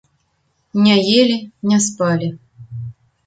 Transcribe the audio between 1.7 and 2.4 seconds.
не спалі.